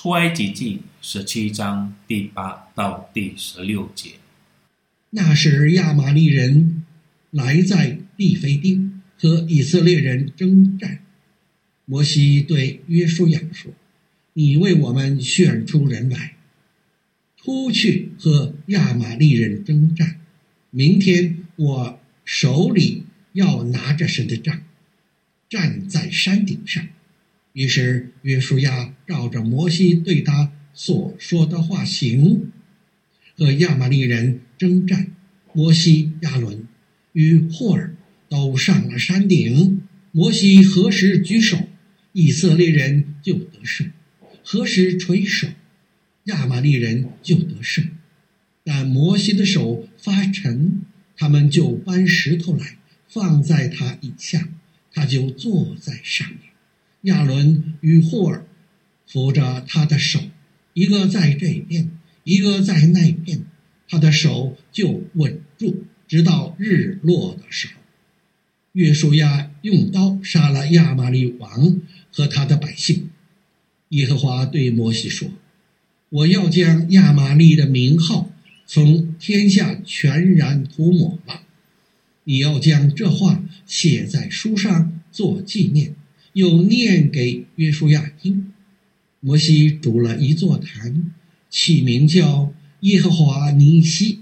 [0.00, 4.12] 出埃及记十七章第八到第十六节。
[5.10, 6.84] 那时亚玛力人
[7.32, 11.00] 来在利非丁和以色列人争战，
[11.84, 13.72] 摩西对约书亚说
[14.34, 16.36] ：“你为我们选出人来，
[17.36, 20.20] 出去和亚玛力人争战。
[20.70, 23.02] 明天我手里
[23.32, 24.62] 要拿着神的杖，
[25.48, 26.86] 站在山顶上。”
[27.58, 32.52] 于是约书亚照着摩西对他所说的话行，
[33.36, 35.08] 和亚玛力人征战。
[35.52, 36.68] 摩西、亚伦
[37.14, 37.96] 与霍尔
[38.28, 39.80] 都上了山顶。
[40.12, 41.68] 摩西何时举手，
[42.12, 43.88] 以色列人就得胜；
[44.44, 45.48] 何时垂手，
[46.26, 47.90] 亚玛力人就得胜。
[48.62, 50.82] 但摩西的手发沉，
[51.16, 52.76] 他们就搬石头来
[53.08, 54.48] 放在他以下，
[54.92, 56.47] 他就坐在上面。
[57.02, 58.40] 亚伦与户珥
[59.06, 60.20] 扶着他的手，
[60.74, 61.90] 一个在这边，
[62.24, 63.42] 一个在那边，
[63.88, 67.74] 他的手就稳住，直到日落的时候。
[68.72, 71.80] 约书亚用刀杀了亚玛力王
[72.12, 73.10] 和他的百姓。
[73.90, 75.30] 耶和华对摩西说
[76.10, 78.30] ：“我要将亚玛力的名号
[78.66, 81.42] 从天下全然涂抹了。
[82.24, 85.94] 你要将这话写在书上做纪念。”
[86.38, 88.52] 又念给约书亚听，
[89.18, 91.10] 摩西筑了一座坛，
[91.50, 94.20] 起名叫耶和华尼西。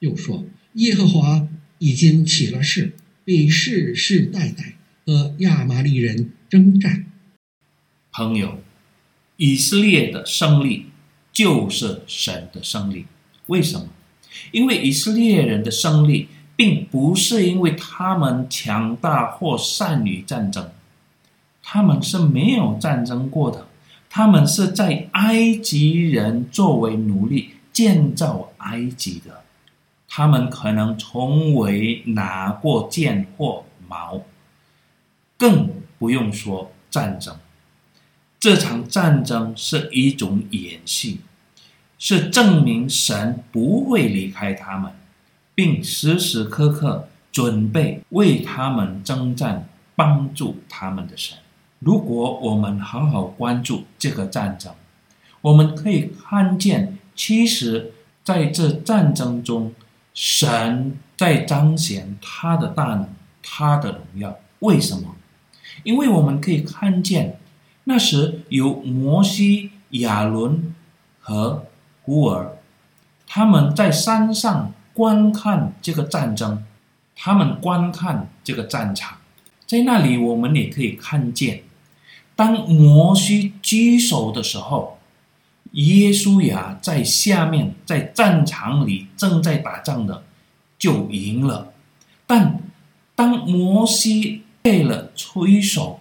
[0.00, 0.44] 又说：
[0.74, 2.92] 耶和华已经起了誓，
[3.24, 7.06] 必世世代代和亚玛力人征战。
[8.12, 8.62] 朋友，
[9.38, 10.88] 以色列的胜利
[11.32, 13.06] 就是神的胜利。
[13.46, 13.88] 为什么？
[14.52, 20.70] 因为以色列人的胜利，并不是因为他们强大或善于战争。
[21.66, 23.66] 他们是没有战争过的，
[24.10, 29.42] 他们是在埃及人作为奴隶建造埃及的，
[30.06, 34.20] 他们可能从未拿过剑或矛，
[35.38, 37.34] 更不用说战争。
[38.38, 41.20] 这场战争是一种演戏，
[41.98, 44.92] 是证明神不会离开他们，
[45.54, 49.66] 并时时刻刻准备为他们征战、
[49.96, 51.38] 帮助他们的神。
[51.78, 54.72] 如果我们好好关注这个战争，
[55.40, 57.92] 我们可以看见，其实
[58.22, 59.72] 在这战争中，
[60.14, 63.08] 神在彰显他的大能、
[63.42, 64.38] 他的荣耀。
[64.60, 65.14] 为什么？
[65.82, 67.38] 因为我们可以看见，
[67.84, 70.74] 那时有摩西、亚伦
[71.20, 71.66] 和
[72.02, 72.48] 户珥，
[73.26, 76.64] 他们在山上观看这个战争，
[77.14, 79.18] 他们观看这个战场，
[79.74, 81.64] 在那里我们也可以看见。
[82.36, 84.98] 当摩西举手的时候，
[85.72, 90.22] 约书亚在下面，在战场里正在打仗的，
[90.78, 91.72] 就赢了。
[92.24, 92.62] 但
[93.16, 95.98] 当摩西背了吹手，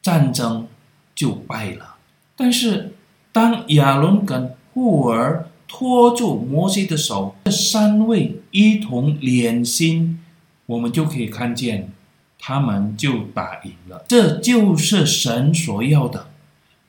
[0.00, 0.66] 战争
[1.14, 1.96] 就败了。
[2.34, 2.94] 但是
[3.30, 10.18] 当亚伦跟户珥拖住摩西的手，这三位一同连心，
[10.64, 11.92] 我们就可以看见。
[12.42, 16.30] 他们就打赢了，这就是神所要的，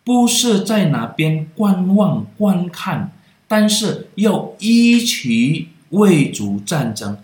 [0.05, 3.11] 不是在哪边观望观看，
[3.49, 7.17] 但是要一起为主战争，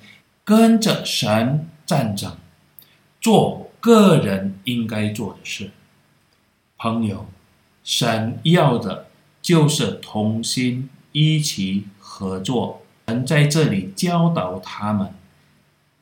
[0.43, 2.35] 跟着神战争，
[3.21, 5.71] 做个人应该做的事。
[6.77, 7.25] 朋友，
[7.85, 9.07] 神要的
[9.41, 12.81] 就是同心一起合作。
[13.07, 15.13] 神在这里教导他们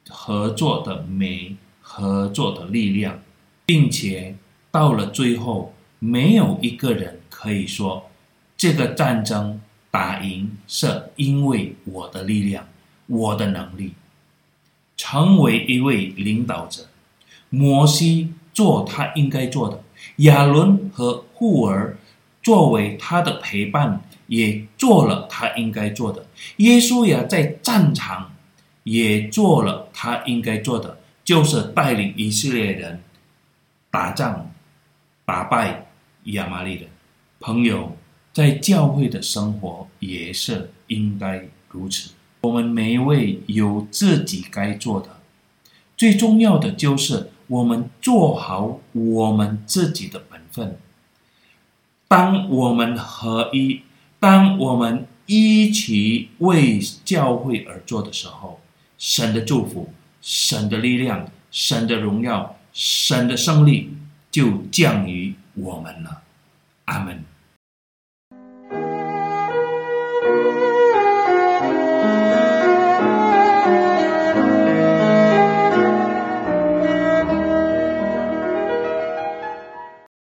[0.09, 1.56] 合作的美。
[1.88, 3.22] 合作的力量，
[3.63, 4.35] 并且
[4.72, 8.09] 到了最后，没有一个人可以说
[8.57, 12.68] 这个战争打赢是因为我的力量、
[13.06, 13.94] 我的能力。
[14.98, 16.88] 成为一位领导者，
[17.50, 19.83] 摩西做他应该做的，
[20.18, 21.98] 亚伦和户儿
[22.42, 26.25] 作为他的陪伴，也做了他应该做的。
[26.57, 28.33] 耶稣也在战场
[28.83, 30.98] 也做了他应该做的。
[31.25, 33.01] 就是带领以色列人
[33.89, 34.45] 打仗，
[35.25, 35.88] 打败
[36.25, 36.88] 亚玛力人。
[37.39, 37.98] 朋友，
[38.31, 42.12] 在教会的生活也是应该如此。
[42.42, 45.19] 我们每一位有自己该做的，
[45.98, 50.78] 最重要的就是我们做好我们自己的本分。
[52.07, 53.81] 当我们合一，
[54.19, 58.60] 当我们一起为教会而做的时候，
[59.00, 59.92] 神的祝福。
[60.25, 63.95] 神的力量，神的荣耀，神的胜利
[64.31, 66.24] 就降于我们了。
[66.86, 67.24] 阿门。